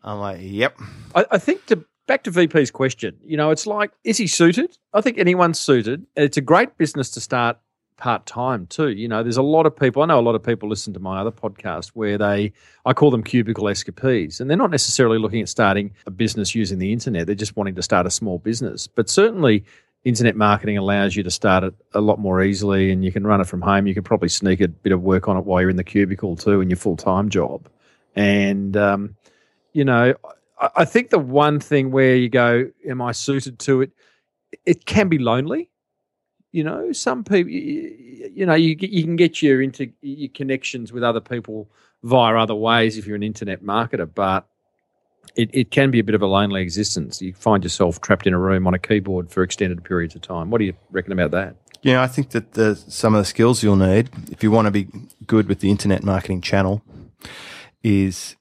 [0.02, 0.78] I'm like, yep.
[1.14, 4.76] I, I think to back to VP's question, you know, it's like, is he suited?
[4.92, 6.06] I think anyone's suited.
[6.16, 7.58] It's a great business to start
[8.02, 8.88] part time too.
[8.88, 10.02] You know, there's a lot of people.
[10.02, 12.52] I know a lot of people listen to my other podcast where they,
[12.84, 16.80] I call them cubicle escapees, and they're not necessarily looking at starting a business using
[16.80, 17.26] the internet.
[17.26, 18.88] They're just wanting to start a small business.
[18.88, 19.64] But certainly,
[20.02, 23.40] internet marketing allows you to start it a lot more easily, and you can run
[23.40, 23.86] it from home.
[23.86, 26.34] You can probably sneak a bit of work on it while you're in the cubicle
[26.34, 27.68] too in your full time job,
[28.16, 29.14] and um,
[29.72, 30.14] you know,
[30.60, 33.92] I, I think the one thing where you go, am I suited to it?
[34.66, 35.70] It can be lonely.
[36.52, 40.92] You know, some people, you, you know, you you can get your into your connections
[40.92, 41.68] with other people
[42.02, 44.46] via other ways if you're an internet marketer, but
[45.34, 47.22] it, it can be a bit of a lonely existence.
[47.22, 50.50] You find yourself trapped in a room on a keyboard for extended periods of time.
[50.50, 51.56] What do you reckon about that?
[51.82, 54.70] Yeah, I think that the, some of the skills you'll need if you want to
[54.70, 54.88] be
[55.26, 56.82] good with the internet marketing channel
[57.82, 58.36] is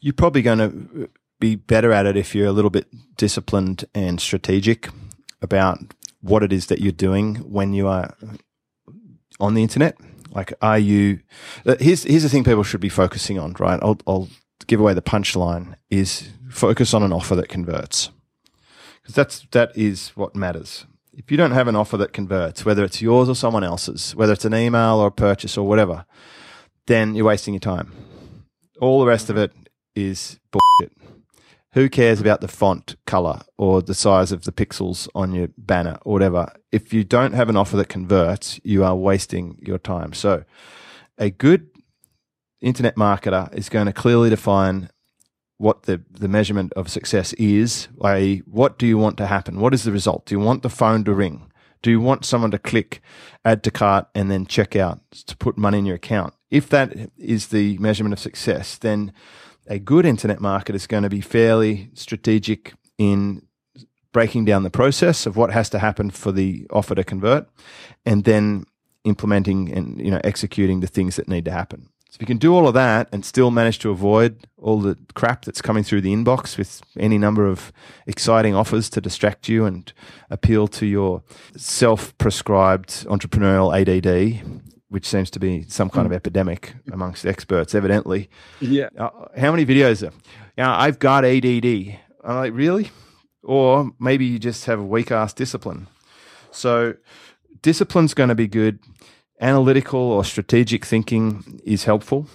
[0.00, 4.20] you're probably going to be better at it if you're a little bit disciplined and
[4.20, 4.88] strategic
[5.42, 5.78] about
[6.20, 8.14] what it is that you're doing when you are
[9.40, 9.96] on the internet.
[10.30, 11.20] Like, are you?
[11.66, 13.54] uh, Here's here's the thing people should be focusing on.
[13.58, 14.28] Right, I'll, I'll
[14.66, 18.10] give away the punchline: is focus on an offer that converts
[19.00, 20.86] because that's that is what matters.
[21.12, 24.32] If you don't have an offer that converts, whether it's yours or someone else's, whether
[24.32, 26.04] it's an email or a purchase or whatever,
[26.86, 27.90] then you're wasting your time.
[28.80, 29.50] All the rest of it
[29.96, 30.92] is bullshit.
[31.78, 35.96] Who cares about the font color or the size of the pixels on your banner
[36.04, 36.52] or whatever?
[36.72, 40.12] If you don't have an offer that converts, you are wasting your time.
[40.12, 40.42] So,
[41.18, 41.68] a good
[42.60, 44.90] internet marketer is going to clearly define
[45.58, 49.60] what the, the measurement of success is, i.e., what do you want to happen?
[49.60, 50.26] What is the result?
[50.26, 51.48] Do you want the phone to ring?
[51.82, 53.00] Do you want someone to click
[53.44, 56.34] add to cart and then check out to put money in your account?
[56.50, 59.12] If that is the measurement of success, then
[59.68, 63.42] a good internet market is going to be fairly strategic in
[64.12, 67.46] breaking down the process of what has to happen for the offer to convert
[68.06, 68.64] and then
[69.04, 71.88] implementing and you know executing the things that need to happen.
[72.10, 74.96] So if you can do all of that and still manage to avoid all the
[75.14, 77.70] crap that's coming through the inbox with any number of
[78.06, 79.92] exciting offers to distract you and
[80.30, 81.22] appeal to your
[81.54, 84.42] self-prescribed entrepreneurial ADD,
[84.88, 88.30] which seems to be some kind of epidemic amongst experts, evidently.
[88.60, 88.88] Yeah.
[88.96, 90.06] Uh, how many videos?
[90.06, 90.12] Are,
[90.56, 91.98] yeah, I've got ADD.
[92.24, 92.90] I'm like, really?
[93.42, 95.86] Or maybe you just have a weak ass discipline.
[96.50, 96.94] So,
[97.62, 98.78] discipline's going to be good.
[99.40, 102.26] Analytical or strategic thinking is helpful.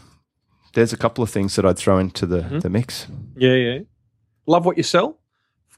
[0.73, 3.07] There's a couple of things that I'd throw into the, the mix.
[3.35, 3.79] Yeah, yeah.
[4.47, 5.19] Love what you sell.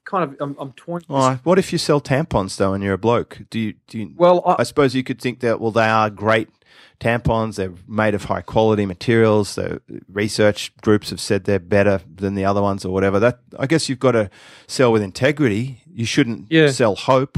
[0.05, 1.01] Kind of, I'm, I'm torn.
[1.07, 3.39] What if you sell tampons though, and you're a bloke?
[3.49, 3.73] Do you?
[3.87, 4.13] Do you?
[4.15, 6.47] well, I, I suppose you could think that well, they are great
[6.99, 7.55] tampons.
[7.55, 9.55] They're made of high quality materials.
[9.55, 13.19] The research groups have said they're better than the other ones or whatever.
[13.19, 14.29] That I guess you've got to
[14.67, 15.81] sell with integrity.
[15.91, 16.69] You shouldn't Yeah.
[16.69, 17.37] sell hope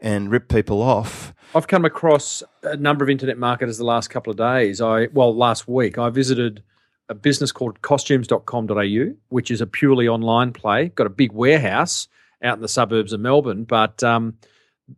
[0.00, 1.32] and rip people off.
[1.54, 4.80] I've come across a number of internet marketers the last couple of days.
[4.80, 6.62] I well, last week I visited
[7.08, 10.88] a business called costumes.com.au, which is a purely online play.
[10.88, 12.08] Got a big warehouse
[12.42, 14.36] out in the suburbs of Melbourne, but um,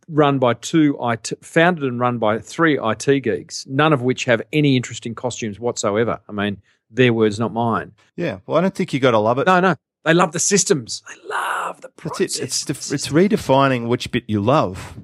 [0.09, 4.43] run by two IT, founded and run by three IT geeks, none of which have
[4.53, 6.21] any interest in costumes whatsoever.
[6.29, 7.93] I mean, their words, not mine.
[8.17, 8.41] Yeah.
[8.47, 9.47] Well, I don't think you got to love it.
[9.47, 11.03] No, no, they love the systems.
[11.09, 12.37] They love the That's process.
[12.37, 12.43] it.
[12.45, 14.99] It's def- it's redefining which bit you love.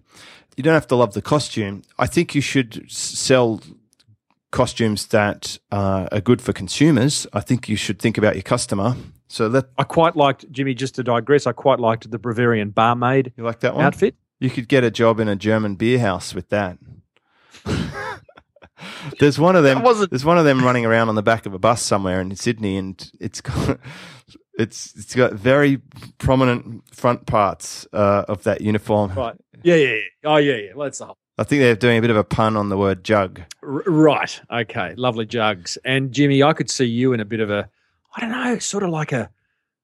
[0.57, 1.83] You don't have to love the costume.
[1.99, 3.61] I think you should sell
[4.57, 7.27] costumes that uh, are good for consumers.
[7.33, 8.97] I think you should think about your customer.
[9.29, 10.75] So that I quite liked Jimmy.
[10.75, 13.85] Just to digress, I quite liked the Bavarian barmaid you like that one.
[13.85, 14.15] outfit.
[14.39, 16.79] You could get a job in a German beer house with that.
[19.19, 19.83] there's one of them.
[19.83, 22.35] wasn't- There's one of them running around on the back of a bus somewhere in
[22.37, 23.79] Sydney, and it's got
[24.59, 25.81] it's it's got very
[26.19, 29.13] prominent front parts uh, of that uniform.
[29.15, 29.37] Right.
[29.63, 30.01] Yeah, yeah, yeah.
[30.25, 30.73] Oh, yeah, yeah.
[30.77, 31.19] Let's the whole.
[31.39, 33.41] I think they're doing a bit of a pun on the word jug.
[33.63, 34.41] R- right.
[34.51, 34.95] Okay.
[34.97, 35.77] Lovely jugs.
[35.85, 37.69] And Jimmy, I could see you in a bit of a,
[38.17, 39.31] I don't know, sort of like a,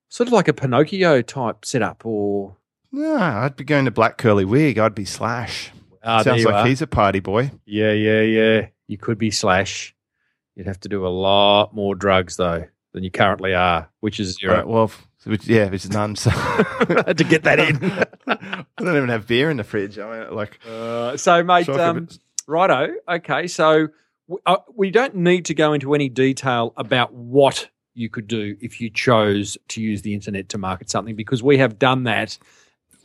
[0.09, 2.57] sort of like a Pinocchio type setup, or
[2.91, 4.79] No, I'd be going to black curly wig.
[4.79, 5.71] I'd be Slash.
[6.03, 6.67] ah, Sounds like are.
[6.67, 7.51] he's a party boy.
[7.67, 8.67] Yeah, yeah, yeah.
[8.89, 9.95] You could be Slash.
[10.57, 14.37] You'd have to do a lot more drugs though than you currently are, which is
[14.37, 14.57] zero.
[14.57, 14.91] Right, well,
[15.31, 16.17] which, yeah, which is none.
[16.17, 17.77] So had to get that in.
[18.27, 19.99] I don't even have beer in the fridge.
[19.99, 22.09] I mean, like, Uh, so, mate, um,
[22.47, 22.95] righto.
[23.09, 23.89] Okay, so
[24.29, 28.57] w- uh, we don't need to go into any detail about what you could do
[28.61, 32.39] if you chose to use the internet to market something, because we have done that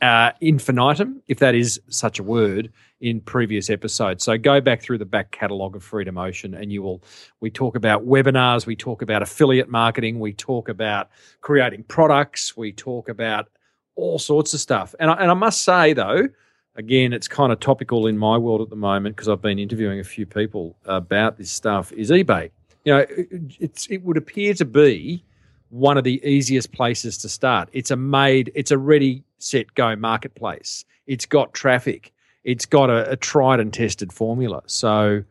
[0.02, 4.24] uh, infinitum, if that is such a word, in previous episodes.
[4.24, 7.02] So go back through the back catalogue of Freedom Ocean, and you will.
[7.40, 11.08] We talk about webinars, we talk about affiliate marketing, we talk about
[11.40, 13.48] creating products, we talk about
[13.94, 14.94] all sorts of stuff.
[14.98, 16.28] And I, and I must say though,
[16.76, 20.00] again, it's kind of topical in my world at the moment because I've been interviewing
[20.00, 21.92] a few people about this stuff.
[21.92, 22.50] Is eBay?
[22.84, 25.24] You know, it, it would appear to be
[25.70, 27.68] one of the easiest places to start.
[27.72, 30.84] It's a made, it's a ready, set, go marketplace.
[31.06, 32.12] It's got traffic.
[32.44, 34.62] It's got a, a tried and tested formula.
[34.66, 35.22] So,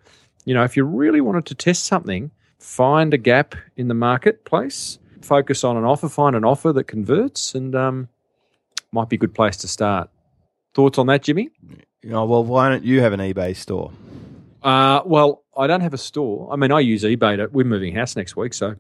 [0.46, 5.00] you know, if you really wanted to test something, find a gap in the marketplace,
[5.22, 8.08] focus on an offer, find an offer that converts, and um,
[8.92, 10.10] might be a good place to start.
[10.74, 11.50] Thoughts on that, Jimmy?
[12.04, 13.92] You know, well, why don't you have an eBay store?
[14.62, 16.50] Uh, well, I don't have a store.
[16.52, 17.38] I mean, I use eBay.
[17.38, 18.76] To, we're moving house next week, so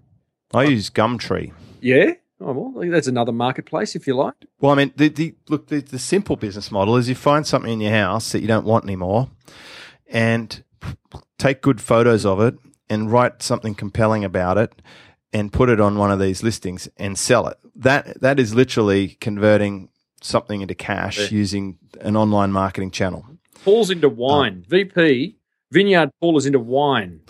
[0.54, 1.52] I use Gumtree.
[1.82, 2.14] yeah.
[2.40, 4.36] Oh, well, that's another marketplace if you like.
[4.60, 7.74] Well, I mean, the, the look, the, the simple business model is you find something
[7.74, 9.30] in your house that you don't want anymore,
[10.08, 10.64] and
[11.38, 12.56] take good photos of it
[12.90, 14.82] and write something compelling about it,
[15.34, 17.58] and put it on one of these listings and sell it.
[17.76, 19.90] That that is literally converting
[20.22, 21.28] something into cash Yeah.
[21.38, 23.26] using an online marketing channel.
[23.56, 24.66] Falls into um, wine.
[24.68, 25.38] VP
[25.72, 27.20] Vineyard Paul is into wine.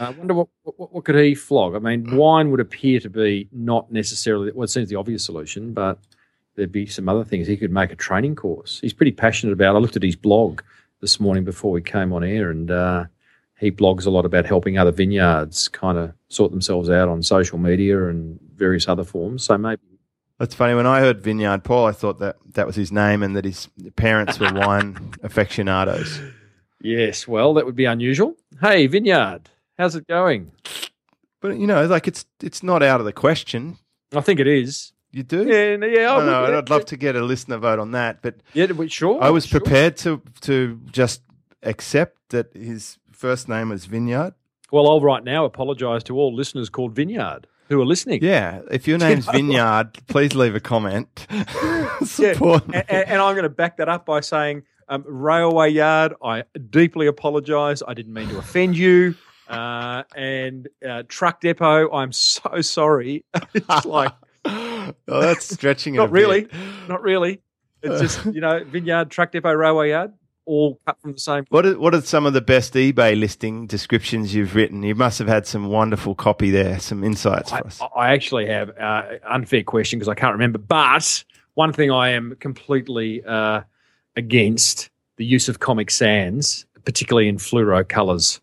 [0.00, 1.74] I wonder what, what what could he flog.
[1.74, 4.64] I mean, wine would appear to be not necessarily well.
[4.64, 5.98] It seems the obvious solution, but
[6.54, 7.46] there'd be some other things.
[7.46, 8.80] He could make a training course.
[8.80, 9.76] He's pretty passionate about.
[9.76, 10.62] I looked at his blog
[11.00, 13.04] this morning before we came on air, and uh,
[13.58, 17.58] he blogs a lot about helping other vineyards kind of sort themselves out on social
[17.58, 19.44] media and various other forms.
[19.44, 19.82] So maybe
[20.38, 20.74] That's funny.
[20.74, 23.68] When I heard Vineyard Paul, I thought that that was his name and that his
[23.96, 26.20] parents were wine aficionados.
[26.82, 27.26] Yes.
[27.28, 28.34] Well, that would be unusual.
[28.60, 30.52] Hey, Vineyard, how's it going?
[31.40, 33.78] But you know, like it's it's not out of the question.
[34.14, 34.92] I think it is.
[35.10, 35.44] You do?
[35.46, 36.14] Yeah, yeah.
[36.14, 38.90] I know, and I'd love to get a listener vote on that, but Yeah, but
[38.90, 39.22] sure.
[39.22, 39.60] I was sure.
[39.60, 41.22] prepared to to just
[41.62, 44.34] accept that his first name was Vineyard.
[44.70, 48.20] Well, I'll right now apologise to all listeners called Vineyard who are listening.
[48.22, 49.32] Yeah, if your name's know?
[49.32, 51.26] Vineyard, please leave a comment.
[52.04, 54.62] Support and, and- and I'm going to back that up by saying,
[54.92, 57.82] um, Railway Yard, I deeply apologise.
[57.86, 59.14] I didn't mean to offend you.
[59.48, 63.24] Uh, and uh, Truck Depot, I'm so sorry.
[63.54, 64.12] it's like,
[64.44, 65.98] oh, that's stretching it.
[65.98, 66.52] not a really, bit.
[66.88, 67.40] not really.
[67.82, 70.12] It's just, you know, Vineyard, Truck Depot, Railway Yard,
[70.44, 71.46] all cut from the same.
[71.48, 74.82] What are, what are some of the best eBay listing descriptions you've written?
[74.82, 77.80] You must have had some wonderful copy there, some insights I, for us.
[77.96, 80.58] I actually have uh, unfair question because I can't remember.
[80.58, 81.24] But
[81.54, 83.62] one thing I am completely uh,
[84.16, 88.40] against the use of Comic Sans, particularly in fluoro colours,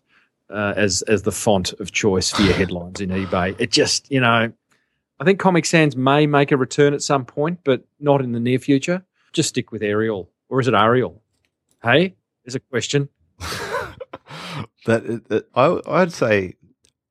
[0.50, 3.54] uh, as as the font of choice for your headlines in eBay.
[3.58, 4.52] It just you know,
[5.18, 8.40] I think Comic Sans may make a return at some point, but not in the
[8.40, 9.04] near future.
[9.32, 11.22] Just stick with Arial, or is it Arial?
[11.82, 13.08] Hey, there's a question.
[14.86, 16.54] that, that I, I'd say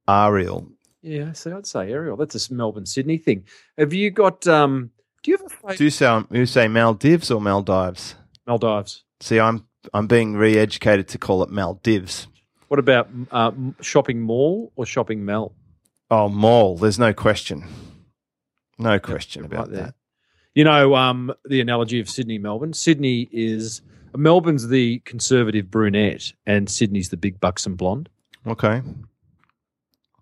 [0.08, 0.68] Arial.
[1.02, 2.18] Yeah, so I'd say Arial.
[2.18, 3.46] That's a Melbourne Sydney thing.
[3.78, 4.46] Have you got?
[4.48, 4.92] um
[5.24, 8.16] Do you have a Do you you say Maldives or Maldives?
[8.60, 9.04] Maldives?
[9.22, 12.28] See, I'm I'm being re-educated to call it Maldives.
[12.68, 15.54] What about uh, shopping mall or shopping mall?
[16.12, 16.76] Oh, mall.
[16.78, 17.66] There's no question.
[18.78, 19.84] No question right about there.
[19.84, 19.96] that.
[20.56, 22.74] You know, um, the analogy of Sydney, Melbourne.
[22.74, 23.82] Sydney is
[24.16, 28.10] Melbourne's the conservative brunette, and Sydney's the big buxom blonde.
[28.48, 28.82] Okay.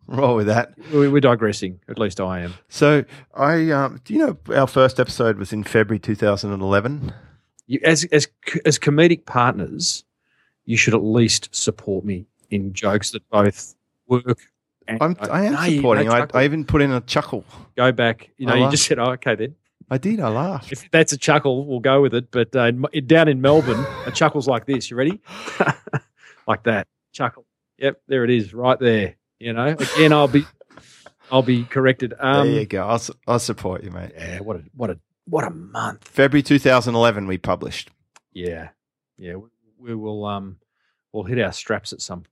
[0.07, 0.73] Roll with that.
[0.93, 1.79] We- We're digressing.
[1.89, 2.53] At least I am.
[2.69, 7.13] So I, um, do you know our first episode was in February 2011?
[7.67, 8.27] You, as as
[8.65, 10.03] as comedic partners,
[10.65, 13.75] you should at least support me in jokes that both
[14.07, 14.39] work.
[14.87, 16.09] I'm, I am No, you- supporting.
[16.09, 16.27] I.
[16.33, 17.43] I even put in a chuckle.
[17.75, 18.29] go back.
[18.37, 19.55] You know, I you just said, "Oh, okay, then."
[19.89, 20.19] I did.
[20.19, 20.71] I laughed.
[20.71, 22.29] If that's a chuckle, we'll go with it.
[22.31, 22.71] But uh,
[23.05, 24.89] down in Melbourne, a chuckle's like this.
[24.91, 25.21] You ready?
[26.47, 27.45] like that chuckle.
[27.77, 29.15] Yep, there it is, right there.
[29.39, 30.45] You know, again, I'll be,
[31.31, 32.13] I'll be corrected.
[32.19, 32.85] Um, there you go.
[32.87, 34.11] I'll, I'll support you, mate.
[34.17, 36.07] yeah, what a what a what a month.
[36.07, 37.89] February 2011, we published.
[38.33, 38.69] Yeah,
[39.17, 40.57] yeah, we, we will um,
[41.11, 42.23] we'll hit our straps at some.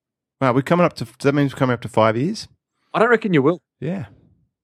[0.41, 1.05] Wow, we're coming up to.
[1.05, 2.47] Does that mean we're coming up to five years?
[2.93, 3.61] I don't reckon you will.
[3.79, 4.05] Yeah.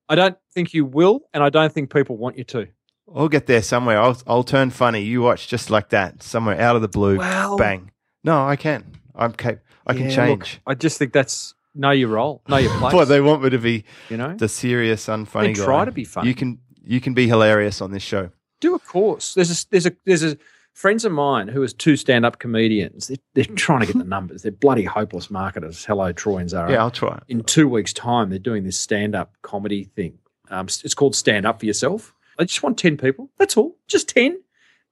[0.08, 2.68] I don't think you will, and I don't think people want you to.
[3.14, 4.00] I'll get there somewhere.
[4.00, 5.02] I'll, I'll turn funny.
[5.02, 7.18] You watch just like that, somewhere out of the blue.
[7.18, 7.92] Well, Bang.
[8.24, 8.84] No, I can.
[9.16, 10.62] I'm cap- I can yeah, look, change.
[10.68, 12.94] I just think that's know your role, know your place.
[12.94, 15.66] What they want me to be you know, the serious, unfunny Then guy.
[15.66, 16.28] try to be funny.
[16.28, 18.30] You can you can be hilarious on this show.
[18.60, 19.34] do a course.
[19.34, 20.38] There's a there's a there's a
[20.74, 23.08] friends of mine who is two stand up comedians.
[23.08, 24.44] They're, they're trying to get the numbers.
[24.44, 25.84] They're bloody hopeless marketers.
[25.86, 26.72] Hello, Troy and Zara.
[26.72, 27.20] Yeah, I'll try.
[27.28, 30.18] In two weeks' time, they're doing this stand up comedy thing.
[30.50, 32.14] Um, it's called Stand Up for Yourself.
[32.40, 33.30] I just want ten people.
[33.38, 33.76] That's all.
[33.88, 34.42] Just ten.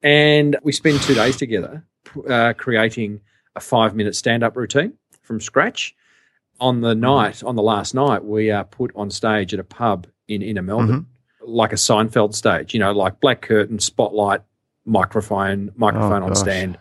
[0.02, 1.86] And we spend two days together
[2.30, 3.21] uh, creating
[3.56, 5.95] a five minute stand up routine from scratch.
[6.62, 10.08] On the night, on the last night, we are put on stage at a pub
[10.28, 11.08] in inner Melbourne,
[11.41, 14.41] like a Seinfeld stage, you know, like black curtain, spotlight,
[14.86, 16.78] microphone, microphone on stand,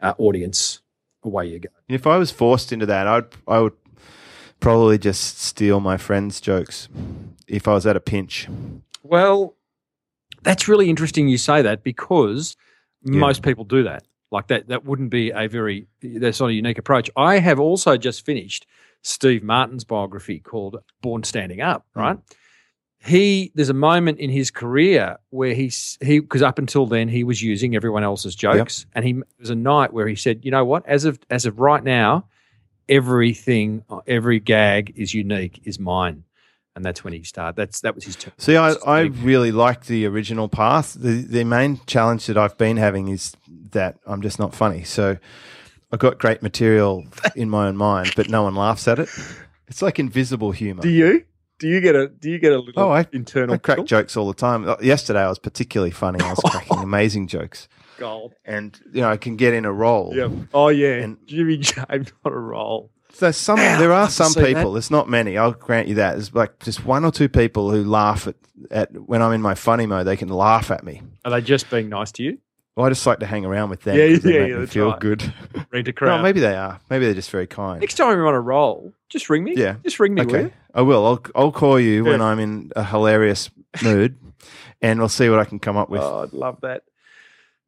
[0.00, 0.80] uh, audience.
[1.22, 1.68] Away you go.
[1.86, 3.74] If I was forced into that, I'd I would
[4.58, 6.88] probably just steal my friends' jokes
[7.46, 8.48] if I was at a pinch.
[9.02, 9.54] Well,
[10.42, 12.56] that's really interesting you say that because
[13.04, 13.18] Yeah.
[13.20, 14.04] most people do that.
[14.30, 17.10] Like that, that wouldn't be a very, that's not a unique approach.
[17.16, 18.66] I have also just finished
[19.02, 22.00] Steve Martin's biography called Born Standing Up, Hmm.
[22.00, 22.18] right?
[23.02, 27.24] He there's a moment in his career where he's he because up until then he
[27.24, 30.50] was using everyone else's jokes, and he there was a night where he said, you
[30.50, 32.26] know what, as of as of right now,
[32.88, 36.24] everything, uh, every gag is unique, is mine.
[36.76, 37.56] And that's when he started.
[37.56, 38.16] That's that was his.
[38.16, 40.94] turn See, I, I really like the original path.
[40.94, 43.34] The the main challenge that I've been having is
[43.70, 44.84] that I'm just not funny.
[44.84, 45.16] So
[45.90, 49.08] I've got great material in my own mind, but no one laughs at it.
[49.68, 50.82] It's like invisible humor.
[50.82, 51.24] Do you?
[51.60, 54.16] Do you get a Do you get a little Oh, I- internal I crack jokes
[54.16, 54.68] all the time.
[54.68, 56.18] Uh, Yesterday I was particularly funny.
[56.20, 57.68] I was cracking amazing jokes,
[57.98, 58.34] Gold.
[58.44, 60.12] and you know I can get in a role.
[60.14, 60.28] Yeah.
[60.52, 60.94] Oh yeah.
[61.04, 62.90] And- Jimmy James on a roll.
[63.12, 64.72] So some Ow, there are some people.
[64.72, 65.36] There's not many.
[65.36, 66.12] I'll grant you that.
[66.12, 68.36] There's like just one or two people who laugh at,
[68.70, 70.06] at when I'm in my funny mode.
[70.06, 71.02] They can laugh at me.
[71.24, 72.38] Are they just being nice to you?
[72.80, 73.96] Well, I just like to hang around with them.
[73.96, 75.00] Yeah, 'cause they yeah, make yeah, me that's feel right.
[75.00, 75.34] good.
[75.70, 76.16] Read the crowd.
[76.16, 76.80] no, maybe they are.
[76.88, 77.80] Maybe they're just very kind.
[77.80, 79.54] Next time you're on a roll, just ring me.
[79.56, 79.76] Yeah.
[79.84, 80.24] Just ring me.
[80.24, 80.52] will Okay, you?
[80.74, 81.06] I will.
[81.06, 83.50] I'll I'll call you when I'm in a hilarious
[83.82, 84.16] mood,
[84.82, 86.00] and we'll see what I can come up with.
[86.00, 86.84] Oh, I'd love that.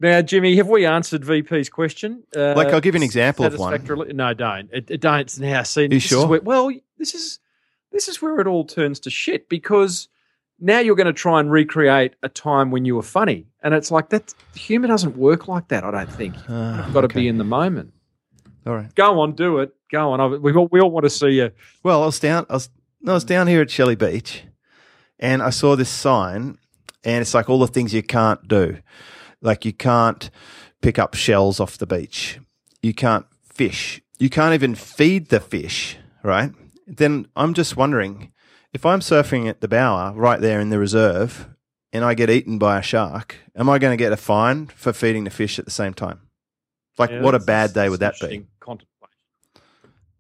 [0.00, 2.24] Now, Jimmy, have we answered VP's question?
[2.34, 3.84] Uh, Like, I'll give you an example of one.
[4.16, 4.68] No, don't.
[4.72, 5.38] It, it don't.
[5.38, 6.26] Now, see, you sure?
[6.26, 7.38] where- well, this is
[7.92, 10.08] this is where it all turns to shit because
[10.62, 13.90] now you're going to try and recreate a time when you were funny, and it's
[13.90, 14.32] like that.
[14.54, 15.84] Humor doesn't work like that.
[15.84, 16.34] I don't think.
[16.48, 17.20] Ah, You've got to okay.
[17.20, 17.92] be in the moment.
[18.66, 18.94] All right.
[18.94, 19.74] Go on, do it.
[19.90, 20.40] Go on.
[20.40, 21.50] We all, we all want to see you.
[21.82, 22.46] Well, I was down.
[22.48, 22.70] I was
[23.00, 24.44] no, I was down here at Shelley Beach,
[25.18, 26.58] and I saw this sign,
[27.04, 28.78] and it's like all the things you can't do,
[29.40, 30.30] like you can't
[30.80, 32.38] pick up shells off the beach,
[32.82, 36.52] you can't fish, you can't even feed the fish, right?
[36.86, 38.31] Then I'm just wondering
[38.72, 41.48] if I'm surfing at the Bower right there in the reserve,
[41.92, 44.92] and I get eaten by a shark, am I going to get a fine for
[44.92, 46.20] feeding the fish at the same time?
[46.98, 48.46] Like, Yeah, what a bad day would that be?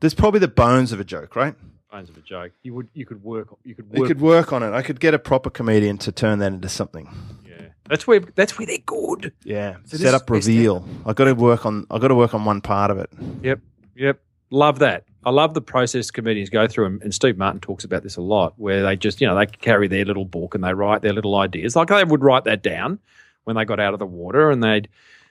[0.00, 1.54] There's probably the bones of a joke, right?
[1.90, 2.52] Bones of a joke.
[2.62, 2.88] You would.
[2.92, 3.48] You could work.
[3.64, 4.08] You could You work.
[4.08, 4.72] could work on it.
[4.72, 7.08] I could get a proper comedian to turn that into something.
[7.46, 7.66] yeah.
[7.88, 8.20] That's where.
[8.20, 9.32] That's where they're good.
[9.44, 9.76] Yeah.
[9.84, 10.88] So Set up reveal.
[11.06, 11.86] I got to work on.
[11.90, 13.10] I got to work on one part of it.
[13.42, 13.60] Yep.
[13.94, 14.20] Yep.
[14.50, 15.04] Love that.
[15.24, 18.22] I love the process comedians go through, and, and Steve Martin talks about this a
[18.22, 21.12] lot, where they just, you know, they carry their little book and they write their
[21.12, 21.76] little ideas.
[21.76, 22.98] Like they would write that down
[23.44, 24.88] when they got out of the water, and they'd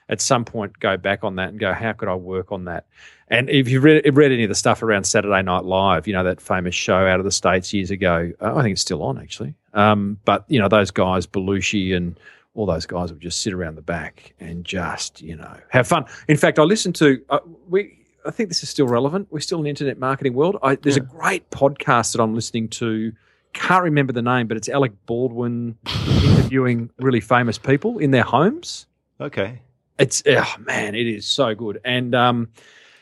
[0.08, 2.86] at some point go back on that and go, how could I work on that?
[3.28, 6.24] And if you've read, read any of the stuff around Saturday Night Live, you know,
[6.24, 9.18] that famous show out of the States years ago, uh, I think it's still on
[9.18, 9.54] actually.
[9.72, 12.18] Um, but, you know, those guys, Belushi and
[12.54, 16.04] all those guys would just sit around the back and just, you know, have fun.
[16.28, 19.28] In fact, I listened to, uh, we, I think this is still relevant.
[19.30, 20.56] We're still in the internet marketing world.
[20.62, 23.12] I, there's a great podcast that I'm listening to.
[23.52, 25.76] Can't remember the name, but it's Alec Baldwin
[26.24, 28.86] interviewing really famous people in their homes.
[29.20, 29.60] Okay.
[29.98, 31.80] It's oh man, it is so good.
[31.84, 32.48] And um,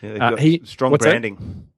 [0.02, 1.10] Yeah, Uh, he- strong what's that?
[1.10, 1.68] branding.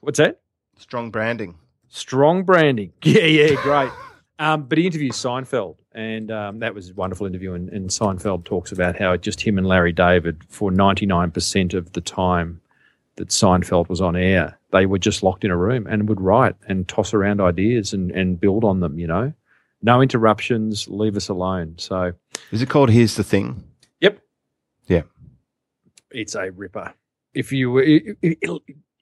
[0.00, 0.40] what's that?
[0.76, 1.54] Strong branding.
[1.88, 2.92] Strong branding.
[3.04, 3.90] Yeah, yeah, great.
[4.38, 7.54] um, but he interviews Seinfeld, and um, that was a wonderful interview.
[7.54, 12.00] And, and Seinfeld talks about how just him and Larry David, for 99% of the
[12.00, 12.60] time
[13.20, 16.56] that Seinfeld was on air, they were just locked in a room and would write
[16.66, 19.32] and toss around ideas and, and build on them, you know?
[19.82, 21.74] No interruptions, leave us alone.
[21.76, 22.12] So,
[22.50, 23.62] Is it called Here's the Thing?
[24.00, 24.20] yep.
[24.86, 25.02] Yeah.
[26.10, 26.94] It's a ripper.
[27.34, 27.78] If you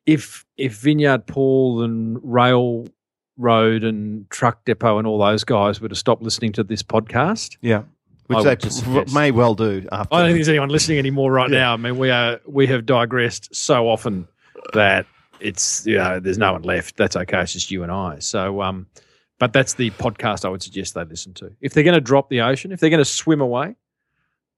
[0.07, 5.95] if if Vineyard Paul and Railroad and Truck Depot and all those guys were to
[5.95, 7.85] stop listening to this podcast, Yeah.
[8.29, 10.15] Which I they just p- suggest- may well do after.
[10.15, 11.59] I don't think there's anyone listening anymore right Yeah.
[11.59, 11.73] now.
[11.75, 14.29] I mean, we are we have digressed so often
[14.75, 15.07] that
[15.41, 16.97] it's you know there's no one left.
[16.97, 17.41] That's okay.
[17.41, 18.19] It's just you and I.
[18.21, 18.87] So, um,
[19.39, 21.53] but that's the podcast I would suggest they listen to.
[21.61, 23.77] If they're going to drop the ocean, if they're going to swim away,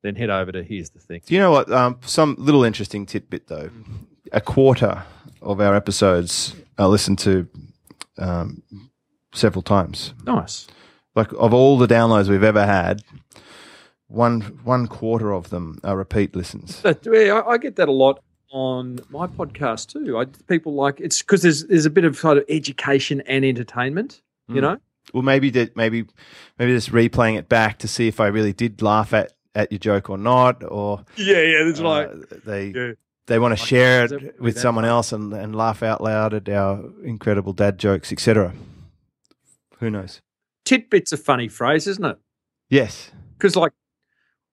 [0.02, 1.20] then head over to here's the thing.
[1.26, 1.70] Do you know what?
[1.70, 3.70] Um, some little interesting tidbit though.
[4.32, 5.04] A quarter
[5.42, 7.46] of our episodes are listened to
[8.18, 8.62] um,
[9.32, 10.14] several times.
[10.26, 10.66] Nice.
[11.14, 13.02] Like of all the downloads we've ever had,
[14.10, 16.82] one one quarter of them are repeat listens.
[16.84, 20.18] Yeah, I, I get that a lot on my podcast too.
[20.18, 24.20] I, people like it's because there's there's a bit of sort of education and entertainment.
[24.48, 24.62] You Mm.
[24.62, 24.76] know,
[25.14, 26.04] Well, maybe that maybe
[26.58, 29.78] maybe just replaying it back to see if I really did laugh at, at your
[29.78, 31.68] joke or not, or yeah, yeah.
[31.68, 32.92] It's uh, they yeah.
[33.28, 36.00] they want to Like, share it it with that someone else and, and laugh out
[36.02, 38.52] loud at our incredible dad jokes, etc.
[39.78, 40.20] Who knows?
[40.64, 42.16] tidbits a funny phrase, isn't it?
[42.68, 43.72] Yes, Because like,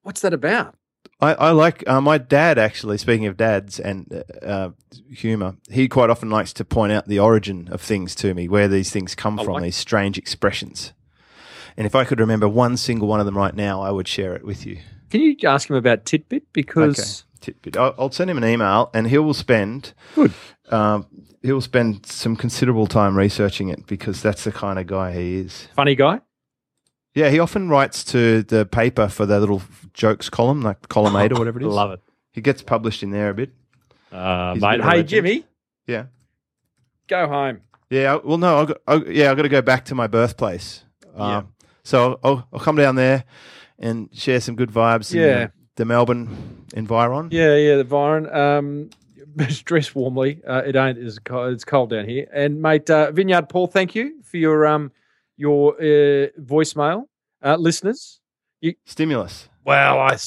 [0.08, 0.74] what's that about?
[1.20, 2.98] I, I like uh, my dad actually.
[2.98, 4.70] Speaking of dads and uh,
[5.12, 8.70] humor, he quite often likes to point out the origin of things to me, where
[8.70, 10.94] these things come I from, like- these strange expressions.
[11.76, 14.34] And if I could remember one single one of them right now, I would share
[14.34, 14.80] it with you.
[15.12, 16.52] Can you ask him about tidbit?
[16.54, 17.78] Because Tidbit.
[17.78, 20.34] I'll, I'll send him an email, and he will spend Good.
[20.70, 21.06] Um,
[21.44, 25.36] he will spend some considerable time researching it because that's the kind of guy he
[25.38, 25.68] is.
[25.76, 26.22] funny guy.
[27.18, 29.62] Yeah, he often writes to the paper for their little
[29.94, 31.74] jokes column, like column eight or whatever it is.
[31.74, 32.02] Love it.
[32.32, 33.52] He gets published in there a bit.
[34.12, 34.72] Uh, He's a mate.
[34.78, 35.10] bit of a Hey, legend.
[35.10, 35.46] Jimmy,
[35.88, 36.04] Yeah.
[37.08, 37.62] go home.
[37.90, 38.14] Yeah.
[38.16, 38.58] I- Well, no.
[38.60, 40.84] I got, I, yeah, I got to go back to my birthplace.
[41.16, 41.42] Um, Yeah.
[41.84, 43.24] So I'll, I'll come down there
[43.80, 45.14] and share some good vibes.
[45.14, 45.46] in Yeah.
[45.46, 47.30] the, the Melbourne environ.
[47.32, 48.30] Yeah, yeah, the Byron.
[48.32, 48.90] Um,
[49.64, 50.42] dress warmly.
[50.46, 52.28] Uh, it ain't as cold, it's cold down here.
[52.34, 54.92] And mate, uh, Vineyard Paul, thank you for your um
[55.38, 57.04] your uh, voicemail,
[57.44, 58.20] uh, listeners.
[58.86, 59.50] Stimulus.
[59.64, 60.18] Well, I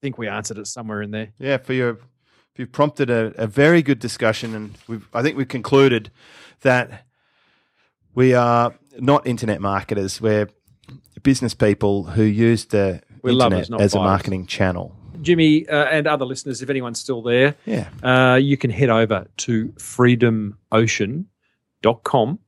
[0.00, 1.32] think we answered it somewhere in there.
[1.38, 1.98] Yeah, for your
[2.56, 6.10] you've prompted a, a very good discussion, and we've, I think we've concluded
[6.62, 7.04] that
[8.14, 10.20] we are not internet marketers.
[10.20, 10.48] We're
[11.22, 14.96] business people who use the We're internet lovers, as a marketing channel.
[15.20, 19.26] Jimmy uh, and other listeners, if anyone's still there, Yeah, uh, you can head over
[19.38, 22.38] to freedomocean.com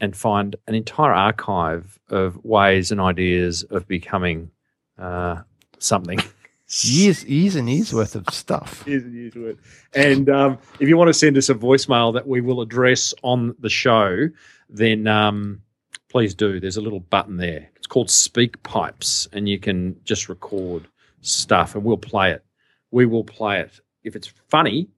[0.00, 4.50] and find an entire archive of ways and ideas of becoming
[4.98, 5.42] uh,
[5.78, 6.18] something.
[6.82, 8.84] years, years and years worth of stuff.
[8.86, 9.58] Years and years to it.
[9.94, 13.54] And um, if you want to send us a voicemail that we will address on
[13.60, 14.28] the show,
[14.68, 15.62] then um,
[16.10, 16.60] please do.
[16.60, 17.68] There's a little button there.
[17.76, 20.86] It's called Speak Pipes, and you can just record
[21.20, 22.44] stuff, and we'll play it.
[22.90, 23.80] We will play it.
[24.02, 24.88] If it's funny,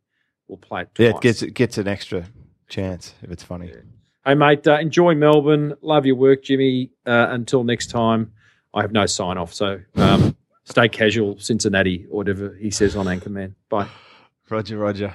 [0.48, 0.94] we'll play it.
[0.94, 1.04] Twice.
[1.04, 2.26] Yeah, it gets it gets an extra
[2.68, 3.72] chance if it's funny.
[4.26, 5.74] Hey, mate, uh, enjoy Melbourne.
[5.82, 6.90] Love your work, Jimmy.
[7.06, 8.32] Uh, until next time,
[8.74, 9.54] I have no sign off.
[9.54, 13.54] So um, stay casual, Cincinnati, or whatever he says on Anchorman.
[13.68, 13.86] Bye.
[14.50, 15.14] Roger, Roger.